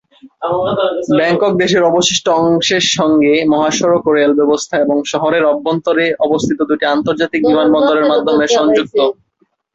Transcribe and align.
Bangkok 1.11 1.53
দেশের 1.61 1.83
অবশিষ্ট 1.83 2.25
অংশের 2.39 2.83
সঙ্গে 2.97 3.33
মহাসড়ক 3.51 4.03
ও 4.05 4.13
রেল 4.13 4.33
ব্যবস্থা 4.39 4.75
এবং 4.77 4.97
শহরের 5.11 5.43
অভ্যন্তরে 5.45 6.05
অবস্থিত 6.25 6.59
দুটি 6.69 6.85
আন্তর্জাতিক 6.87 7.41
বিমানবন্দরের 7.43 8.09
মাধ্যমে 8.11 8.45
সংযুক্ত। 8.57 8.99